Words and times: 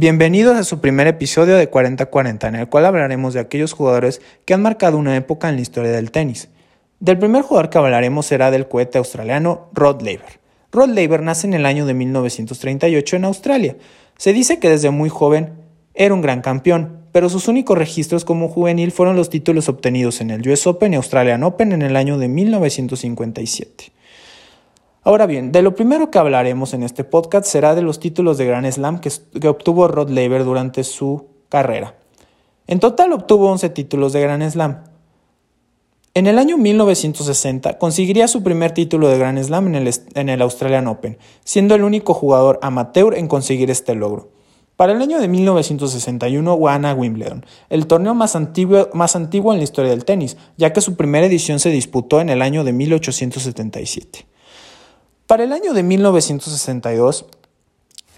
Bienvenidos 0.00 0.56
a 0.56 0.62
su 0.62 0.80
primer 0.80 1.08
episodio 1.08 1.56
de 1.56 1.68
40-40, 1.68 2.46
en 2.46 2.54
el 2.54 2.68
cual 2.68 2.86
hablaremos 2.86 3.34
de 3.34 3.40
aquellos 3.40 3.72
jugadores 3.72 4.20
que 4.44 4.54
han 4.54 4.62
marcado 4.62 4.96
una 4.96 5.16
época 5.16 5.48
en 5.48 5.56
la 5.56 5.60
historia 5.60 5.90
del 5.90 6.12
tenis. 6.12 6.50
Del 7.00 7.18
primer 7.18 7.42
jugador 7.42 7.68
que 7.68 7.78
hablaremos 7.78 8.24
será 8.24 8.52
del 8.52 8.68
cohete 8.68 8.98
australiano 8.98 9.70
Rod 9.74 10.02
Laver. 10.02 10.38
Rod 10.70 10.90
Laver 10.90 11.24
nace 11.24 11.48
en 11.48 11.54
el 11.54 11.66
año 11.66 11.84
de 11.84 11.94
1938 11.94 13.16
en 13.16 13.24
Australia. 13.24 13.76
Se 14.16 14.32
dice 14.32 14.60
que 14.60 14.70
desde 14.70 14.90
muy 14.90 15.08
joven 15.08 15.54
era 15.94 16.14
un 16.14 16.22
gran 16.22 16.42
campeón, 16.42 17.00
pero 17.10 17.28
sus 17.28 17.48
únicos 17.48 17.76
registros 17.76 18.24
como 18.24 18.46
juvenil 18.46 18.92
fueron 18.92 19.16
los 19.16 19.30
títulos 19.30 19.68
obtenidos 19.68 20.20
en 20.20 20.30
el 20.30 20.48
US 20.48 20.64
Open 20.68 20.92
y 20.92 20.96
Australian 20.96 21.42
Open 21.42 21.72
en 21.72 21.82
el 21.82 21.96
año 21.96 22.18
de 22.18 22.28
1957. 22.28 23.97
Ahora 25.08 25.24
bien, 25.24 25.52
de 25.52 25.62
lo 25.62 25.74
primero 25.74 26.10
que 26.10 26.18
hablaremos 26.18 26.74
en 26.74 26.82
este 26.82 27.02
podcast 27.02 27.46
será 27.46 27.74
de 27.74 27.80
los 27.80 27.98
títulos 27.98 28.36
de 28.36 28.44
Grand 28.44 28.70
Slam 28.70 29.00
que, 29.00 29.10
obtuvo 29.48 29.88
Rod 29.88 30.10
Laver 30.10 30.44
durante 30.44 30.84
su 30.84 31.28
carrera. 31.48 31.94
En 32.66 32.78
total 32.78 33.14
obtuvo 33.14 33.50
11 33.50 33.70
títulos 33.70 34.12
de 34.12 34.20
Grand 34.20 34.46
Slam. 34.50 34.84
En 36.12 36.26
el 36.26 36.38
año 36.38 36.58
1960 36.58 37.78
conseguiría 37.78 38.28
su 38.28 38.42
primer 38.42 38.72
título 38.72 39.08
de 39.08 39.16
Grand 39.16 39.42
Slam 39.42 39.74
en 39.74 40.28
el, 40.28 40.42
Australian 40.42 40.86
Open, 40.88 41.16
siendo 41.42 41.74
el 41.74 41.84
único 41.84 42.12
jugador 42.12 42.58
amateur 42.60 43.14
en 43.14 43.28
conseguir 43.28 43.70
este 43.70 43.94
logro. 43.94 44.28
Para 44.76 44.92
el 44.92 45.00
año 45.00 45.20
de 45.20 45.28
1961 45.28 46.58
gana 46.58 46.92
Wimbledon, 46.92 47.46
el 47.70 47.86
torneo 47.86 48.12
más 48.14 48.36
antiguo, 48.36 48.90
más 48.92 49.16
antiguo 49.16 49.54
en 49.54 49.58
la 49.60 49.64
historia 49.64 49.90
del 49.90 50.04
tenis, 50.04 50.36
ya 50.58 50.74
que 50.74 50.82
su 50.82 50.96
primera 50.96 51.26
edición 51.26 51.60
se 51.60 51.70
disputó 51.70 52.20
en 52.20 52.28
el 52.28 52.42
año 52.42 52.62
de 52.62 52.74
1877. 52.74 54.27
Para 55.28 55.44
el 55.44 55.52
año 55.52 55.74
de 55.74 55.82
1962, 55.82 57.26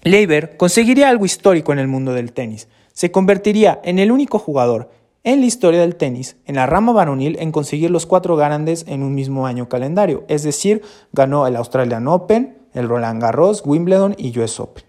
Leiber 0.03 0.55
conseguiría 0.55 1.09
algo 1.09 1.25
histórico 1.25 1.73
en 1.73 1.79
el 1.79 1.89
mundo 1.89 2.13
del 2.13 2.31
tenis. 2.31 2.69
Se 2.93 3.11
convertiría 3.11 3.81
en 3.83 3.99
el 3.99 4.13
único 4.13 4.39
jugador 4.39 4.91
en 5.25 5.41
la 5.41 5.45
historia 5.45 5.81
del 5.81 5.97
tenis, 5.97 6.37
en 6.45 6.55
la 6.55 6.67
rama 6.67 6.93
varonil, 6.93 7.35
en 7.41 7.51
conseguir 7.51 7.91
los 7.91 8.05
cuatro 8.05 8.37
grandes 8.37 8.85
en 8.87 9.03
un 9.03 9.13
mismo 9.13 9.45
año 9.45 9.67
calendario. 9.67 10.23
Es 10.29 10.43
decir, 10.43 10.83
ganó 11.11 11.45
el 11.47 11.57
Australian 11.57 12.07
Open, 12.07 12.57
el 12.73 12.87
Roland 12.87 13.21
Garros, 13.21 13.61
Wimbledon 13.65 14.15
y 14.17 14.39
US 14.39 14.61
Open. 14.61 14.85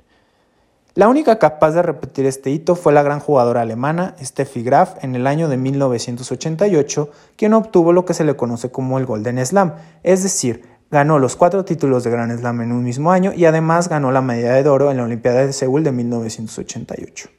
La 0.95 1.09
única 1.09 1.41
capaz 1.41 1.73
de 1.73 1.83
repetir 1.83 2.27
este 2.27 2.51
hito 2.51 2.77
fue 2.77 2.93
la 2.93 3.03
gran 3.03 3.19
jugadora 3.19 3.63
alemana 3.63 4.15
Steffi 4.23 4.63
Graf 4.63 5.03
en 5.03 5.17
el 5.17 5.27
año 5.27 5.49
de 5.49 5.57
1988, 5.57 7.11
quien 7.35 7.55
obtuvo 7.55 7.93
lo 7.93 8.05
que 8.05 8.15
se 8.15 8.25
le 8.25 8.37
conoce 8.37 8.71
como 8.71 8.99
el 8.99 9.07
Golden 9.07 9.45
Slam, 9.45 9.75
es 10.03 10.23
decir, 10.23 10.72
Ganó 10.93 11.19
los 11.19 11.35
cuatro 11.37 11.65
títulos 11.65 12.05
de 12.05 12.11
Grand 12.11 12.39
Slam 12.39 12.61
en 12.61 12.71
un 12.71 12.85
mismo 12.85 13.13
año 13.13 13.33
y 13.35 13.47
además 13.47 13.89
ganó 13.89 14.13
la 14.13 14.21
medalla 14.21 14.63
de 14.63 14.69
oro 14.69 14.91
en 14.91 14.99
la 14.99 15.05
Olimpiada 15.05 15.47
de 15.47 15.55
Seúl 15.55 15.83
de 15.83 15.91
1988. 15.91 17.31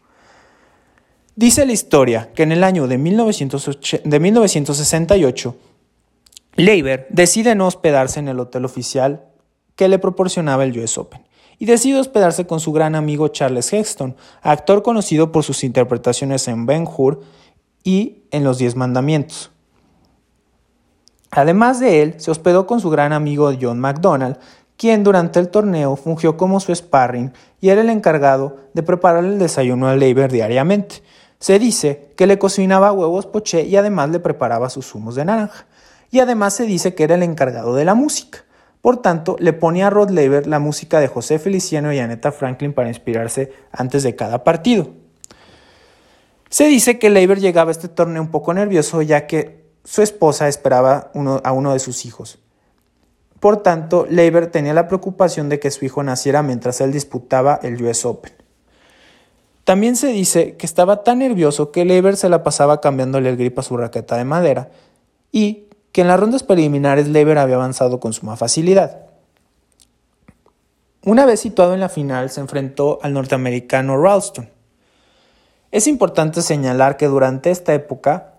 Dice 1.36 1.64
la 1.68 1.72
historia 1.72 2.32
que 2.34 2.42
en 2.42 2.52
el 2.52 2.64
año 2.64 2.88
de, 2.88 2.98
1968, 2.98 5.56
Leiber 6.56 7.06
decide 7.12 7.54
no 7.54 7.68
hospedarse 7.68 8.20
en 8.20 8.28
el 8.28 8.40
hotel 8.40 8.66
oficial 8.66 9.26
que 9.76 9.88
le 9.88 10.00
proporcionaba 10.00 10.64
el 10.64 10.76
US 10.80 10.98
Open 10.98 11.22
y 11.60 11.66
decide 11.66 12.00
hospedarse 12.00 12.48
con 12.48 12.60
su 12.60 12.72
gran 12.72 12.96
amigo 12.96 13.28
Charles 13.28 13.72
Hexton, 13.72 14.16
actor 14.42 14.82
conocido 14.82 15.32
por 15.32 15.44
sus 15.44 15.64
interpretaciones 15.64 16.48
en 16.48 16.66
Ben 16.66 16.88
Hur 16.88 17.22
y 17.84 18.24
en 18.32 18.44
Los 18.44 18.58
Diez 18.58 18.76
Mandamientos. 18.76 19.53
Además 21.36 21.80
de 21.80 22.04
él, 22.04 22.16
se 22.18 22.30
hospedó 22.30 22.68
con 22.68 22.80
su 22.80 22.90
gran 22.90 23.12
amigo 23.12 23.52
John 23.60 23.80
McDonald, 23.80 24.38
quien 24.78 25.04
durante 25.04 25.40
el 25.40 25.50
torneo 25.50 25.96
fungió 25.96 26.38
como 26.38 26.60
su 26.60 26.74
sparring 26.74 27.34
y 27.60 27.70
era 27.70 27.82
el 27.82 27.90
encargado 27.90 28.58
de 28.74 28.84
preparar 28.84 29.24
el 29.24 29.40
desayuno 29.40 29.88
a 29.88 29.96
Leiber 29.96 30.32
diariamente. 30.32 31.02
Se 31.40 31.60
dice 31.60 32.12
que 32.16 32.28
le 32.28 32.38
cocinaba 32.38 32.92
huevos 32.92 33.26
poché 33.26 33.64
y 33.64 33.76
además 33.76 34.10
le 34.12 34.20
preparaba 34.20 34.70
sus 34.70 34.86
zumos 34.86 35.16
de 35.16 35.26
naranja. 35.26 35.66
Y 36.12 36.20
además 36.20 36.54
se 36.54 36.66
dice 36.66 36.94
que 36.94 37.04
era 37.04 37.16
el 37.16 37.24
encargado 37.24 37.74
de 37.76 37.86
la 37.86 37.96
música. 37.96 38.46
Por 38.82 39.02
tanto, 39.02 39.36
le 39.40 39.54
ponía 39.54 39.88
a 39.88 39.90
Rod 39.90 40.12
Laver 40.12 40.46
la 40.46 40.60
música 40.60 41.00
de 41.00 41.08
José 41.08 41.40
Feliciano 41.40 41.92
y 41.92 42.00
Aneta 42.00 42.32
Franklin 42.32 42.74
para 42.74 42.90
inspirarse 42.90 43.52
antes 43.72 44.04
de 44.04 44.16
cada 44.16 44.44
partido. 44.44 44.90
Se 46.50 46.66
dice 46.66 47.00
que 47.00 47.10
Leiber 47.10 47.40
llegaba 47.40 47.70
a 47.70 47.72
este 47.72 47.88
torneo 47.88 48.22
un 48.22 48.30
poco 48.30 48.54
nervioso 48.54 49.02
ya 49.02 49.26
que 49.26 49.63
su 49.84 50.02
esposa 50.02 50.48
esperaba 50.48 51.12
a 51.44 51.52
uno 51.52 51.74
de 51.74 51.80
sus 51.80 52.06
hijos. 52.06 52.40
Por 53.40 53.58
tanto, 53.58 54.06
Leiber 54.10 54.48
tenía 54.48 54.74
la 54.74 54.88
preocupación 54.88 55.50
de 55.50 55.60
que 55.60 55.70
su 55.70 55.84
hijo 55.84 56.02
naciera 56.02 56.44
mientras 56.44 56.80
él 56.80 56.94
disputaba 56.94 57.60
el 57.62 57.84
US 57.84 58.06
Open. 58.06 58.32
También 59.66 59.96
se 59.96 60.08
dice 60.08 60.56
que 60.56 60.66
estaba 60.66 61.04
tan 61.04 61.20
nervioso 61.20 61.72
que 61.72 61.86
Leiber 61.86 62.16
se 62.16 62.30
la 62.30 62.44
pasaba 62.44 62.80
cambiándole 62.82 63.30
el 63.30 63.38
grip 63.38 63.60
a 63.60 63.64
su 63.64 63.76
raqueta 63.78 64.18
de 64.18 64.26
madera 64.26 64.72
y 65.32 65.68
que 65.92 66.02
en 66.02 66.08
las 66.08 66.20
rondas 66.20 66.44
preliminares 66.44 67.08
Leiber 67.08 67.38
había 67.38 67.56
avanzado 67.56 68.00
con 68.00 68.14
suma 68.14 68.36
facilidad. 68.36 69.08
Una 71.06 71.26
vez 71.26 71.42
situado 71.42 71.74
en 71.74 71.82
la 71.82 71.90
final 71.90 72.30
se 72.30 72.40
enfrentó 72.40 73.00
al 73.02 73.14
norteamericano 73.14 74.02
Ralston. 74.02 74.50
Es 75.72 75.88
importante 75.88 76.42
señalar 76.42 76.96
que 76.96 77.08
durante 77.08 77.52
esta 77.52 77.74
época 77.74 78.33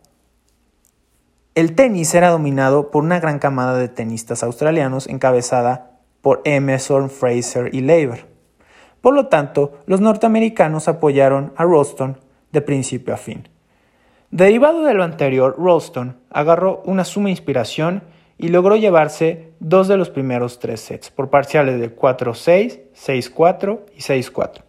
el 1.54 1.76
tenis 1.76 2.14
era 2.14 2.30
dominado 2.30 2.90
por 2.90 3.04
una 3.04 3.20
gran 3.20 3.38
camada 3.38 3.78
de 3.78 3.88
tenistas 3.88 4.42
australianos 4.42 5.06
encabezada 5.06 5.98
por 6.20 6.40
Emerson, 6.44 7.10
Fraser 7.10 7.72
y 7.72 7.80
Laver. 7.80 8.26
Por 9.00 9.14
lo 9.14 9.28
tanto, 9.28 9.78
los 9.86 10.00
norteamericanos 10.00 10.88
apoyaron 10.88 11.52
a 11.56 11.64
Ralston 11.64 12.18
de 12.50 12.60
principio 12.60 13.14
a 13.14 13.18
fin. 13.18 13.48
Derivado 14.30 14.82
de 14.82 14.94
lo 14.94 15.04
anterior, 15.04 15.54
Ralston 15.58 16.16
agarró 16.30 16.82
una 16.86 17.04
suma 17.04 17.30
inspiración 17.30 18.02
y 18.36 18.48
logró 18.48 18.74
llevarse 18.74 19.52
dos 19.60 19.86
de 19.86 19.96
los 19.96 20.10
primeros 20.10 20.58
tres 20.58 20.80
sets, 20.80 21.10
por 21.10 21.30
parciales 21.30 21.78
de 21.78 21.94
4-6, 21.94 22.80
6-4 22.94 23.80
y 23.94 24.00
6-4. 24.00 24.62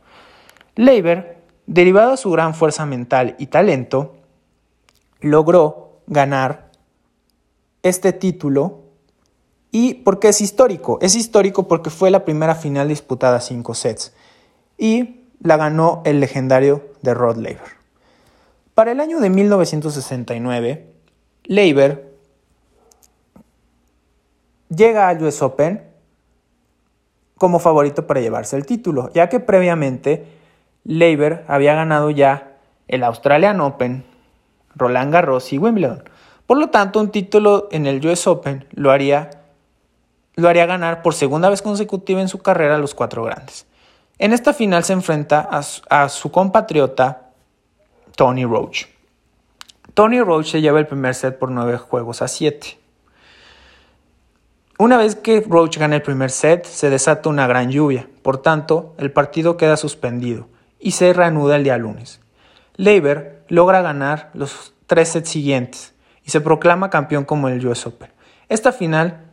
Laver, 0.75 1.37
derivado 1.65 2.11
de 2.11 2.17
su 2.17 2.29
gran 2.29 2.53
fuerza 2.53 2.85
mental 2.85 3.35
y 3.39 3.47
talento, 3.47 4.17
logró 5.21 6.01
ganar 6.05 6.64
este 7.85 8.13
título 8.13 8.81
y 9.71 9.93
porque 9.93 10.29
es 10.29 10.41
histórico. 10.41 10.97
Es 11.01 11.15
histórico 11.15 11.67
porque 11.67 11.91
fue 11.91 12.09
la 12.09 12.25
primera 12.25 12.55
final 12.55 12.87
disputada 12.87 13.37
a 13.37 13.41
cinco 13.41 13.75
sets 13.75 14.11
y 14.75 15.21
la 15.39 15.55
ganó 15.55 16.01
el 16.03 16.19
legendario 16.19 16.83
de 17.03 17.13
Rod 17.13 17.37
Laver. 17.37 17.75
Para 18.73 18.91
el 18.91 18.99
año 18.99 19.19
de 19.19 19.29
1969, 19.29 20.93
Laver 21.43 22.11
llega 24.69 25.07
al 25.07 25.21
US 25.21 25.43
Open 25.43 25.83
como 27.37 27.59
favorito 27.59 28.07
para 28.07 28.19
llevarse 28.19 28.57
el 28.57 28.65
título, 28.65 29.11
ya 29.13 29.29
que 29.29 29.39
previamente 29.39 30.25
Laver 30.85 31.45
había 31.47 31.75
ganado 31.75 32.09
ya 32.09 32.57
el 32.87 33.03
Australian 33.03 33.61
Open, 33.61 34.05
Roland 34.75 35.13
Garros 35.13 35.53
y 35.53 35.59
Wimbledon. 35.59 36.03
Por 36.47 36.57
lo 36.57 36.69
tanto, 36.69 36.99
un 36.99 37.09
título 37.09 37.67
en 37.71 37.87
el 37.87 38.05
US 38.05 38.27
Open 38.27 38.67
lo 38.71 38.91
haría, 38.91 39.31
lo 40.35 40.47
haría 40.47 40.65
ganar 40.65 41.01
por 41.01 41.13
segunda 41.13 41.49
vez 41.49 41.61
consecutiva 41.61 42.21
en 42.21 42.27
su 42.27 42.39
carrera 42.39 42.75
a 42.75 42.79
los 42.79 42.93
cuatro 42.93 43.23
grandes. 43.23 43.65
En 44.17 44.31
esta 44.31 44.53
final 44.53 44.83
se 44.83 44.93
enfrenta 44.93 45.41
a 45.41 46.09
su, 46.09 46.31
compatriota 46.31 47.31
Tony 48.15 48.45
Roach. 48.45 48.85
Tony 49.93 50.21
Roach 50.21 50.47
se 50.47 50.61
lleva 50.61 50.79
el 50.79 50.87
primer 50.87 51.15
set 51.15 51.37
por 51.37 51.51
nueve 51.51 51.77
juegos 51.77 52.21
a 52.21 52.27
siete. 52.27 52.77
Una 54.77 54.97
vez 54.97 55.15
que 55.15 55.41
Roach 55.41 55.77
gana 55.77 55.95
el 55.95 56.01
primer 56.01 56.31
set, 56.31 56.65
se 56.65 56.89
desata 56.89 57.29
una 57.29 57.47
gran 57.47 57.71
lluvia, 57.71 58.07
por 58.21 58.41
tanto, 58.41 58.93
el 58.97 59.11
partido 59.11 59.57
queda 59.57 59.77
suspendido 59.77 60.47
y 60.79 60.91
se 60.91 61.13
reanuda 61.13 61.55
el 61.55 61.63
día 61.63 61.77
lunes. 61.77 62.19
Leiber 62.75 63.43
logra 63.47 63.81
ganar 63.81 64.31
los 64.33 64.73
tres 64.85 65.09
sets 65.09 65.29
siguientes, 65.29 65.94
y 66.25 66.31
se 66.31 66.41
proclama 66.41 66.89
campeón 66.89 67.23
como 67.23 67.47
el 67.47 67.65
US 67.65 67.85
Open. 67.85 68.11
Esta 68.49 68.71
final 68.71 69.25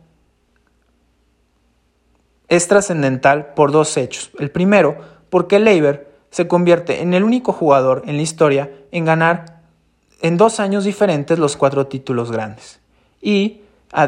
es 2.47 2.67
trascendental 2.67 3.53
por 3.55 3.71
dos 3.71 3.97
hechos. 3.97 4.31
El 4.39 4.51
primero, 4.51 4.97
porque 5.29 5.59
Leiber 5.59 6.13
se 6.29 6.47
convierte 6.47 7.01
en 7.01 7.13
el 7.13 7.23
único 7.23 7.51
jugador 7.51 8.03
en 8.05 8.17
la 8.17 8.21
historia 8.21 8.71
en 8.91 9.05
ganar 9.05 9.61
en 10.21 10.37
dos 10.37 10.59
años 10.59 10.83
diferentes 10.83 11.37
los 11.39 11.57
cuatro 11.57 11.87
títulos 11.87 12.31
grandes. 12.31 12.79
Y 13.21 13.61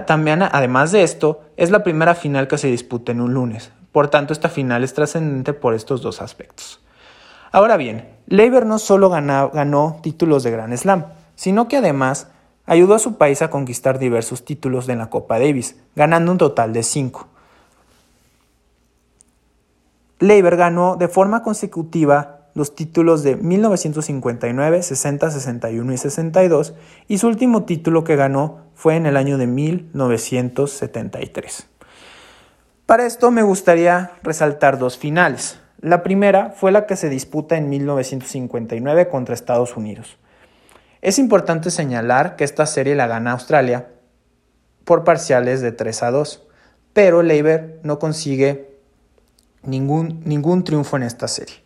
también, 0.06 0.42
además 0.44 0.92
de 0.92 1.04
esto, 1.04 1.42
es 1.58 1.72
la 1.72 1.84
primera 1.84 2.16
final 2.16 2.48
que 2.48 2.58
se 2.58 2.68
disputa 2.68 3.12
en 3.12 3.22
un 3.22 3.34
lunes. 3.34 3.72
Por 3.92 4.10
tanto, 4.10 4.34
esta 4.34 4.50
final 4.50 4.84
es 4.84 4.94
trascendente 4.94 5.54
por 5.54 5.74
estos 5.74 6.02
dos 6.02 6.22
aspectos. 6.22 6.82
Ahora 7.52 7.78
bien, 7.78 8.10
Leiber 8.28 8.66
no 8.66 8.80
solo 8.80 9.10
ganó 9.10 10.00
títulos 10.02 10.44
de 10.44 10.52
Grand 10.52 10.76
Slam, 10.76 11.06
sino 11.36 11.68
que 11.68 11.78
además 11.78 12.28
Ayudó 12.66 12.96
a 12.96 13.00
su 13.00 13.18
país 13.18 13.42
a 13.42 13.50
conquistar 13.50 14.00
diversos 14.00 14.44
títulos 14.44 14.90
en 14.90 14.98
la 14.98 15.10
Copa 15.10 15.40
Davis, 15.40 15.78
ganando 15.96 16.32
un 16.32 16.38
total 16.38 16.74
de 16.74 16.84
cinco. 16.84 17.28
Leiber 20.20 20.56
ganó 20.56 20.96
de 20.96 21.08
forma 21.08 21.44
consecutiva 21.44 22.36
los 22.56 22.74
títulos 22.74 23.22
de 23.22 23.36
1959, 23.36 24.82
60, 24.82 25.30
61 25.30 25.94
y 25.94 25.98
62 25.98 26.74
y 27.08 27.18
su 27.18 27.28
último 27.28 27.66
título 27.66 28.06
que 28.06 28.16
ganó 28.16 28.62
fue 28.76 28.96
en 28.96 29.06
el 29.06 29.18
año 29.18 29.38
de 29.38 29.46
1973. 29.46 31.68
Para 32.86 33.06
esto 33.06 33.30
me 33.30 33.44
gustaría 33.44 34.12
resaltar 34.24 34.80
dos 34.80 34.98
finales. 34.98 35.60
La 35.82 36.02
primera 36.02 36.52
fue 36.52 36.72
la 36.72 36.86
que 36.86 36.96
se 36.96 37.10
disputa 37.10 37.58
en 37.58 37.68
1959 37.70 39.10
contra 39.10 39.36
Estados 39.36 39.76
Unidos. 39.76 40.18
Es 41.06 41.20
importante 41.20 41.70
señalar 41.70 42.36
que 42.36 42.44
esta 42.44 42.66
serie 42.66 42.96
la 42.96 43.06
gana 43.06 43.34
Australia 43.34 43.90
por 44.86 45.04
parciales 45.04 45.62
de 45.62 45.72
3 45.72 46.02
a 46.02 46.10
2, 46.10 46.48
pero 46.94 47.22
Leiber 47.22 47.80
no 47.84 48.00
consigue 48.00 48.72
ningún, 49.62 50.24
ningún 50.26 50.64
triunfo 50.64 50.98
en 50.98 51.04
esta 51.04 51.28
serie. 51.28 51.58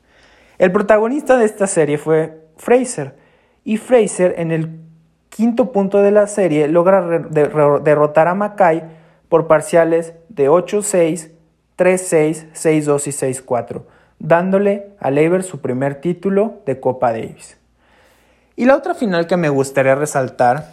El 0.58 0.74
protagonista 0.74 1.38
de 1.38 1.46
esta 1.46 1.68
serie 1.68 1.98
fue 1.98 2.50
Fraser, 2.58 3.16
y 3.64 3.78
Fraser 3.78 4.36
en 4.40 4.52
el 4.52 4.82
quinto 5.30 5.72
punto 5.72 6.02
de 6.02 6.12
la 6.12 6.28
serie 6.28 6.68
logra 6.68 7.00
derrotar 7.00 8.28
a 8.28 8.36
Mackay 8.36 8.84
por 9.30 9.48
parciales 9.48 10.16
de 10.28 10.50
8-6, 10.50 11.32
3-6, 11.78 12.52
6-2 12.52 13.08
y 13.08 13.42
6-4, 13.46 13.84
dándole 14.20 14.90
a 15.00 15.10
Leiber 15.10 15.44
su 15.44 15.62
primer 15.62 16.02
título 16.02 16.62
de 16.66 16.82
Copa 16.82 17.14
Davis. 17.14 17.56
Y 18.60 18.66
la 18.66 18.76
otra 18.76 18.94
final 18.94 19.26
que 19.26 19.38
me 19.38 19.48
gustaría 19.48 19.96
resaltar 19.96 20.72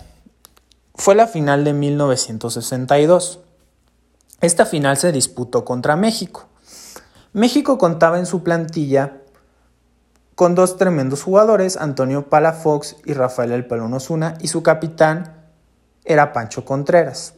fue 0.97 1.15
la 1.15 1.29
final 1.29 1.63
de 1.63 1.73
1962. 1.73 3.39
Esta 4.41 4.67
final 4.67 4.97
se 4.97 5.13
disputó 5.13 5.65
contra 5.65 5.95
México. 5.95 6.49
México 7.33 7.79
contaba 7.79 8.19
en 8.19 8.27
su 8.27 8.43
plantilla 8.43 9.19
con 10.35 10.57
dos 10.57 10.79
tremendos 10.79 11.23
jugadores, 11.23 11.77
Antonio 11.77 12.29
Palafox 12.29 12.97
y 13.05 13.13
Rafael 13.13 13.53
El 13.53 13.69
Pelón 13.69 13.95
Osuna, 13.95 14.35
y 14.41 14.49
su 14.49 14.65
capitán 14.65 15.47
era 16.05 16.33
Pancho 16.33 16.65
Contreras. 16.65 17.35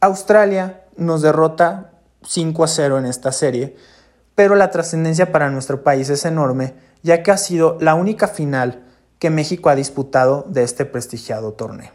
Australia 0.00 0.82
nos 0.96 1.22
derrota 1.22 1.92
5 2.24 2.64
a 2.64 2.66
0 2.66 2.98
en 2.98 3.06
esta 3.06 3.30
serie, 3.30 3.76
pero 4.34 4.56
la 4.56 4.72
trascendencia 4.72 5.30
para 5.30 5.48
nuestro 5.48 5.84
país 5.84 6.10
es 6.10 6.24
enorme, 6.24 6.74
ya 7.04 7.22
que 7.22 7.30
ha 7.30 7.36
sido 7.36 7.76
la 7.78 7.94
única 7.94 8.26
final 8.26 8.88
que 9.22 9.30
México 9.30 9.70
ha 9.70 9.76
disputado 9.76 10.44
de 10.48 10.64
este 10.64 10.84
prestigiado 10.84 11.52
torneo. 11.52 11.92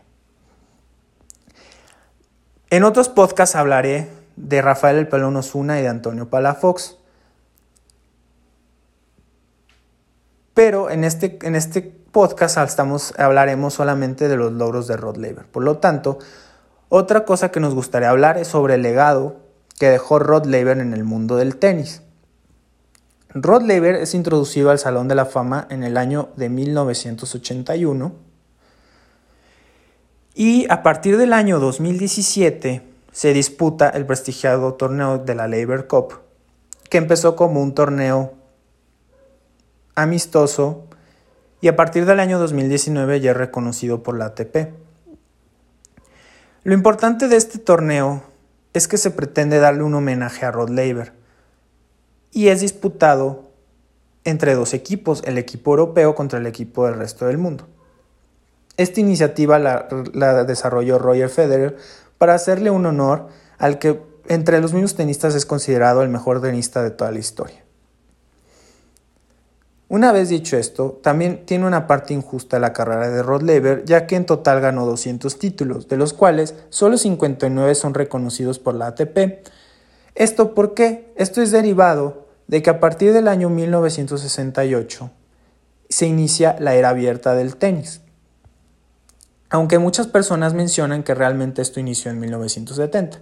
En 2.69 2.85
otros 2.85 3.09
podcasts 3.09 3.57
hablaré 3.57 4.07
de 4.37 4.61
Rafael 4.61 4.95
El 4.95 5.09
Pelón 5.09 5.35
Osuna 5.35 5.77
y 5.77 5.81
de 5.81 5.89
Antonio 5.89 6.29
Palafox. 6.29 6.95
Pero 10.53 10.89
en 10.89 11.03
este, 11.03 11.37
en 11.41 11.57
este 11.57 11.81
podcast 11.81 12.57
estamos, 12.59 13.13
hablaremos 13.19 13.73
solamente 13.73 14.29
de 14.29 14.37
los 14.37 14.53
logros 14.53 14.87
de 14.87 14.95
Rod 14.95 15.17
Laver. 15.17 15.47
Por 15.47 15.65
lo 15.65 15.79
tanto, 15.79 16.19
otra 16.87 17.25
cosa 17.25 17.51
que 17.51 17.59
nos 17.59 17.75
gustaría 17.75 18.09
hablar 18.09 18.37
es 18.37 18.47
sobre 18.47 18.75
el 18.75 18.83
legado 18.83 19.35
que 19.77 19.89
dejó 19.89 20.19
Rod 20.19 20.45
Laver 20.45 20.77
en 20.77 20.93
el 20.93 21.03
mundo 21.03 21.35
del 21.35 21.57
tenis. 21.57 22.03
Rod 23.33 23.63
Laver 23.63 23.95
es 23.95 24.13
introducido 24.13 24.69
al 24.69 24.79
Salón 24.79 25.07
de 25.07 25.15
la 25.15 25.25
Fama 25.25 25.67
en 25.69 25.83
el 25.83 25.97
año 25.97 26.29
de 26.37 26.47
1981 26.49 28.13
y 30.33 30.65
a 30.71 30.81
partir 30.81 31.17
del 31.17 31.33
año 31.33 31.59
2017 31.59 32.83
se 33.11 33.33
disputa 33.33 33.89
el 33.89 34.05
prestigiado 34.05 34.75
torneo 34.75 35.17
de 35.17 35.35
la 35.35 35.47
Laver 35.47 35.87
Cup, 35.87 36.19
que 36.89 36.97
empezó 36.97 37.35
como 37.35 37.61
un 37.61 37.75
torneo 37.75 38.33
amistoso 39.95 40.85
y 41.59 41.67
a 41.67 41.75
partir 41.75 42.05
del 42.05 42.19
año 42.21 42.39
2019 42.39 43.19
ya 43.19 43.31
es 43.31 43.37
reconocido 43.37 44.03
por 44.03 44.17
la 44.17 44.27
ATP. 44.27 44.69
Lo 46.63 46.73
importante 46.73 47.27
de 47.27 47.35
este 47.35 47.57
torneo 47.57 48.23
es 48.73 48.87
que 48.87 48.97
se 48.97 49.11
pretende 49.11 49.59
darle 49.59 49.83
un 49.83 49.95
homenaje 49.95 50.45
a 50.45 50.51
Rod 50.51 50.69
Laver, 50.69 51.16
y 52.31 52.49
es 52.49 52.61
disputado 52.61 53.47
entre 54.23 54.55
dos 54.55 54.73
equipos, 54.73 55.23
el 55.25 55.37
equipo 55.37 55.71
europeo 55.71 56.13
contra 56.13 56.39
el 56.39 56.47
equipo 56.47 56.85
del 56.85 56.95
resto 56.95 57.27
del 57.27 57.37
mundo. 57.37 57.65
Esta 58.75 58.99
iniciativa 58.99 59.57
la, 59.57 60.43
desarrolló 60.43 60.99
Roger 60.99 61.29
Federer 61.29 61.77
para 62.17 62.35
hacerle 62.35 62.69
un 62.69 62.85
honor 62.85 63.27
al 63.57 63.79
que 63.79 63.99
entre 64.27 64.59
los 64.61 64.73
mismos 64.73 64.95
tenistas 64.95 65.33
es 65.33 65.45
considerado 65.45 66.03
el 66.03 66.09
mejor 66.09 66.41
tenista 66.41 66.83
de 66.83 66.91
toda 66.91 67.11
la 67.11 67.19
historia. 67.19 67.63
Una 69.89 70.11
vez 70.11 70.27
dicho 70.27 70.57
esto, 70.57 70.99
también 71.01 71.45
tiene 71.45 71.65
una 71.65 71.87
parte 71.87 72.13
injusta 72.13 72.59
la 72.59 72.73
carrera 72.73 73.09
de 73.09 73.23
Rod 73.23 73.43
Laver, 73.43 73.85
ya 73.85 74.05
que 74.05 74.17
en 74.17 74.25
total 74.25 74.59
ganó 74.59 74.85
200 74.85 75.39
títulos, 75.39 75.87
de 75.87 75.95
los 75.95 76.11
cuales 76.11 76.55
solo 76.69 76.97
59 76.97 77.73
son 77.73 77.93
reconocidos 77.93 78.59
por 78.59 78.75
la 78.75 78.87
ATP, 78.87 79.47
¿Esto 80.17 80.55
por 80.55 80.73
qué? 80.73 81.13
Esto 81.15 81.43
es 81.43 81.51
derivado 81.51 82.25
de 82.47 82.63
que 82.63 82.71
a 82.71 82.79
partir 82.79 83.13
del 83.13 83.27
año 83.27 83.51
1968 83.51 85.11
se 85.89 86.07
inicia 86.07 86.55
la 86.59 86.73
era 86.73 86.89
abierta 86.89 87.35
del 87.35 87.55
tenis. 87.55 88.01
Aunque 89.51 89.77
muchas 89.77 90.07
personas 90.07 90.55
mencionan 90.55 91.03
que 91.03 91.13
realmente 91.13 91.61
esto 91.61 91.79
inició 91.79 92.09
en 92.09 92.19
1970. 92.19 93.19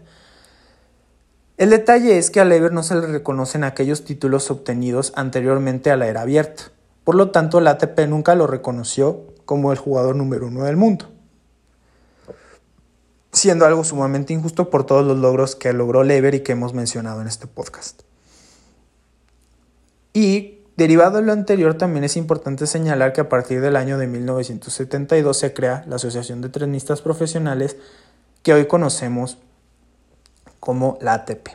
El 1.57 1.69
detalle 1.69 2.17
es 2.17 2.31
que 2.31 2.39
a 2.39 2.45
Lever 2.45 2.71
no 2.71 2.81
se 2.81 2.95
le 2.95 3.07
reconocen 3.07 3.65
aquellos 3.65 4.05
títulos 4.05 4.49
obtenidos 4.49 5.11
anteriormente 5.17 5.91
a 5.91 5.97
la 5.97 6.07
era 6.07 6.21
abierta. 6.21 6.71
Por 7.03 7.15
lo 7.15 7.29
tanto, 7.29 7.59
la 7.59 7.71
ATP 7.71 8.07
nunca 8.07 8.35
lo 8.35 8.47
reconoció 8.47 9.33
como 9.43 9.73
el 9.73 9.77
jugador 9.77 10.15
número 10.15 10.47
uno 10.47 10.63
del 10.63 10.77
mundo 10.77 11.14
siendo 13.35 13.65
algo 13.65 13.83
sumamente 13.83 14.33
injusto 14.33 14.69
por 14.69 14.85
todos 14.85 15.05
los 15.05 15.17
logros 15.17 15.55
que 15.55 15.73
logró 15.73 16.03
Lever 16.03 16.35
y 16.35 16.39
que 16.39 16.53
hemos 16.53 16.73
mencionado 16.73 17.21
en 17.21 17.27
este 17.27 17.47
podcast. 17.47 18.03
Y 20.13 20.61
derivado 20.77 21.17
de 21.17 21.23
lo 21.23 21.33
anterior, 21.33 21.77
también 21.77 22.05
es 22.05 22.15
importante 22.15 22.65
señalar 22.65 23.11
que 23.11 23.21
a 23.21 23.29
partir 23.29 23.59
del 23.59 23.75
año 23.75 23.97
de 23.97 24.07
1972 24.07 25.37
se 25.37 25.53
crea 25.53 25.83
la 25.87 25.97
Asociación 25.97 26.39
de 26.39 26.47
Trenistas 26.47 27.01
Profesionales 27.01 27.75
que 28.41 28.53
hoy 28.53 28.67
conocemos 28.67 29.37
como 30.61 30.97
la 31.01 31.15
ATP. 31.15 31.49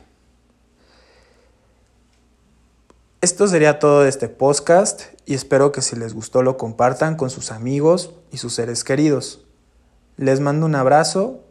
Esto 3.23 3.49
sería 3.49 3.79
todo 3.79 4.03
de 4.03 4.11
este 4.11 4.29
podcast 4.29 5.03
y 5.25 5.33
espero 5.33 5.73
que 5.73 5.81
si 5.81 5.97
les 5.97 6.13
gustó 6.13 6.43
lo 6.43 6.59
compartan 6.59 7.17
con 7.17 7.31
sus 7.31 7.53
amigos 7.53 8.13
y 8.31 8.37
sus 8.37 8.55
seres 8.55 8.85
queridos. 8.85 9.45
Les 10.19 10.41
mando 10.41 10.67
un 10.67 10.75
abrazo 10.75 11.45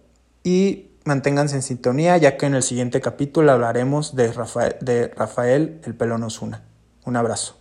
y 0.50 0.98
manténganse 1.06 1.56
en 1.58 1.62
sintonía 1.62 2.18
ya 2.18 2.36
que 2.36 2.48
en 2.48 2.56
el 2.56 2.64
siguiente 2.64 3.02
capítulo 3.02 3.52
hablaremos 3.52 4.16
de 4.16 4.34
Rafael, 4.34 4.78
de 4.82 5.10
Rafael 5.10 5.80
el 5.84 5.94
Pelón. 5.94 6.28
Un 7.06 7.16
abrazo. 7.16 7.56